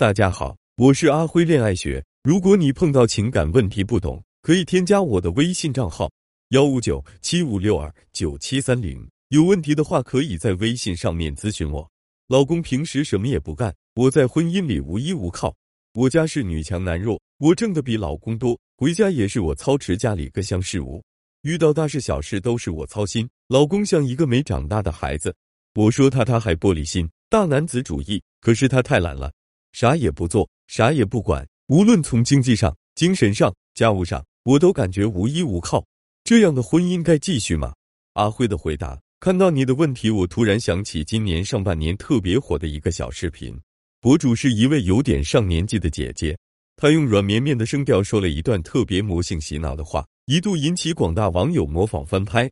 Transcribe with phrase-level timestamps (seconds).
[0.00, 2.02] 大家好，我是阿辉恋爱学。
[2.22, 6.10] 如果你碰到情感问题不懂，可以添加我的微信账号
[6.52, 9.06] 幺五九七五六二九七三零。
[9.28, 11.86] 有问题的话，可以在微信上面咨询我。
[12.28, 15.54] 老公平时什么也不干，我在婚姻里无依无靠。
[15.92, 21.04] 我家是女强男弱，我挣的比老公多，回家也是我操持家里各项事务，
[21.42, 23.28] 遇到大事小事都是我操心。
[23.48, 25.36] 老公像一个没长大的孩子，
[25.74, 29.30] 我说他他还玻璃心、大男子主义，可是他太懒了。
[29.72, 35.84] 啥也不做，啥也不管，无论从经济上、精神上、家务上，我都感觉无依无靠。
[36.24, 37.72] 这样的婚姻该继续吗？
[38.14, 43.58] 阿辉的回答：看到你的问题，我突然想起今年上半年特别火的一个小视频，
[44.00, 46.36] 博主是一位有点上年纪的姐姐，
[46.76, 52.50] 她用软绵绵的声调说了一段特别魔性洗脑的话，一度引起广大网友模仿翻拍。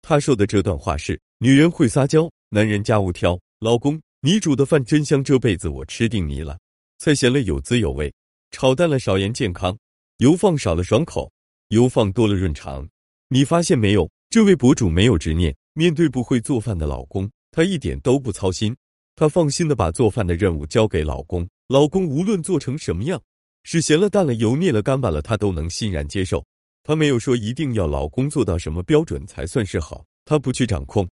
[0.00, 4.00] 她说的这段话是：女人会撒娇，男人家务挑，老公。
[4.24, 6.56] 你煮的饭真香，这辈子我吃定你了。
[7.00, 8.14] 菜咸了有滋有味，
[8.52, 9.76] 炒淡了少盐健康，
[10.18, 11.32] 油放少了爽口，
[11.70, 12.88] 油放多了润肠。
[13.30, 14.08] 你发现没有？
[14.30, 18.76] 这位博主没有执念，面对不会做饭的老公，她一点都不操心，
[19.16, 21.44] 她放心的把做饭的任务交给老公。
[21.66, 23.20] 老公无论做成什么样，
[23.64, 26.44] 是咸了淡了油腻了干巴了，她都能欣然接受。
[26.84, 31.10] 她没有说一定要老公做到什么标准才算是好，她不去掌控，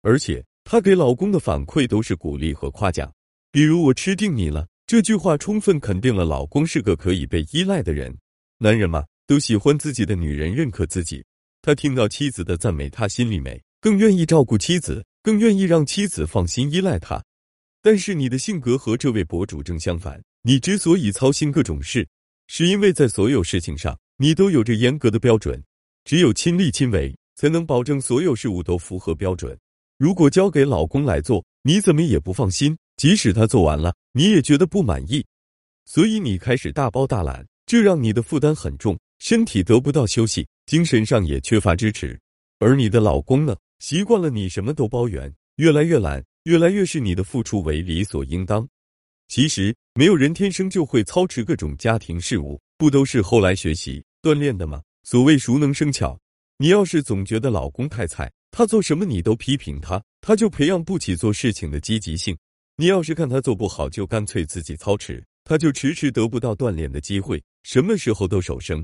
[0.00, 0.42] 而且。
[0.68, 3.14] 她给老公的反馈都是鼓励和夸奖，
[3.52, 8.12] 比如“我吃定你了”这句话，充分肯定了老公是个可以被依赖的人。
[8.58, 11.24] 男人嘛，都喜欢自己的女人认可自己。
[11.62, 17.24] 他听到妻子的赞美，他心里美，更愿意照顾妻子，更愿意让妻子放心依赖他。
[17.80, 22.04] 但是你的性格和这位博主正相反，你之所以操心各种事，
[22.48, 25.62] 是因为在所有事情上你都有着严格的标准，
[26.04, 29.56] 只有亲力亲为，才能保证所有事物都符合标准。
[29.98, 32.76] 如果交给老公来做，你怎么也不放心。
[32.96, 35.24] 即使他做完了，你也觉得不满意，
[35.84, 42.18] 所以你开始大包大揽，这让你的负担很重，身体得不到休息，精神上也缺乏支持。
[42.58, 48.66] 而你的老公呢，习惯了你什么都包圆，越来越懒，越来越视你的付出为理所应当。
[49.28, 54.80] 其实，没有人天生就会操持各种家庭事务，不都是后来学习锻炼的吗？
[55.02, 56.18] 所谓熟能生巧，
[56.56, 58.32] 你要是总觉得老公太菜。
[58.58, 62.34] 他做什么你都批评他，他就培养不起做事情的积极性。
[62.78, 68.82] 你要是看他做不好，就干脆自己操持，他就迟迟得不到锻炼的机会，什么时候都手生。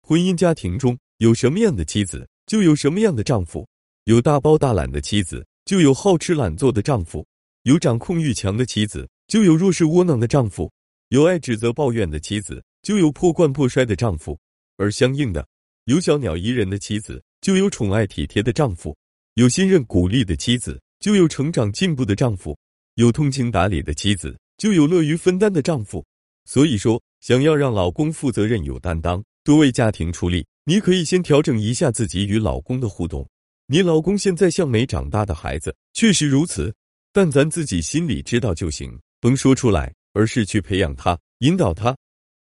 [0.00, 3.66] 婚姻家庭中有什么样的妻子，就有什么样的丈夫；
[4.04, 7.22] 有大包大揽的妻子，就有好吃懒做的丈夫；
[7.64, 10.70] 有掌控欲强的妻子，就有弱势窝囊的丈夫；
[11.10, 14.38] 有爱指责抱怨的妻子，就有破罐破摔的丈夫。
[14.78, 15.46] 而相应的，
[15.84, 18.96] 有小鸟依人的妻子，就有宠爱体贴的丈夫。
[19.34, 22.54] 有信任鼓励的妻子，就有成长进步的丈夫；
[22.96, 26.04] 有通情达理的妻子，就有乐于分担的丈夫。
[26.44, 33.26] 所以说，想要让老公负责任、有担当，多为家庭出力，你可以先调整一下自己与老公的互动。
[33.68, 36.74] 你老公现在像没长大的孩子，确实如此，
[37.10, 41.96] 但咱自己心里知道就行，甭说出来，而是去培养他、引导他。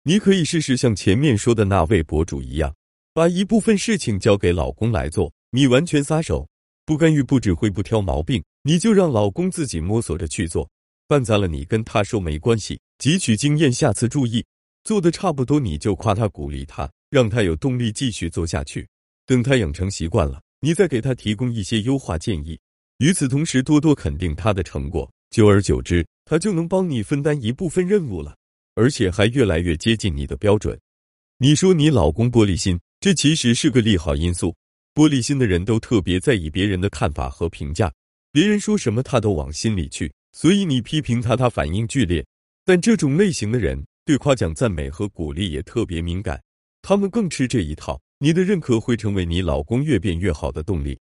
[0.04, 2.74] 你可以试试像前面说的那位博主一样，
[3.12, 6.48] 把一部分事情交给老公来做，你完全撒手。
[6.90, 10.68] 不干预、不指挥、不挑毛病，你就让老公自己摸索着去做。
[11.06, 14.44] 办砸了，你跟他说没关系，汲取经验，下次注意。
[14.82, 18.88] 做的差不多，你就夸他、鼓励他，让他有动力继续做下去。
[19.24, 22.58] 等他养成习惯了，你再给他提供一些优化建议。
[22.98, 28.36] 与此同时，多多肯定他的成果，久而久之，他就能帮你分担一部分任务了，
[28.74, 30.76] 而且还越来越接近你的标准。
[31.38, 34.52] 你说你老公玻璃心，这其实是个利好因素。
[35.00, 37.90] 玻璃心的人都特别在意别人的看法和评价，
[38.32, 42.22] 别人说什么他都往心里去，所以你批评他，他反应剧烈。
[42.66, 46.38] 但这种类型的人对夸奖、赞美和鼓励也特别敏感，
[46.82, 47.98] 他们更吃这一套。
[48.18, 50.98] 你的认可会成为你老公越变越好的动力。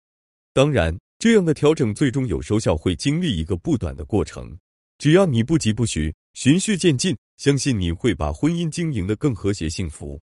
[0.54, 4.56] 当然，这样的调整最终有收效，会经历一个不短的过程。
[5.00, 10.22] 只要你不急不徐，循序渐进，相信你会把婚姻经营的更和谐、幸福。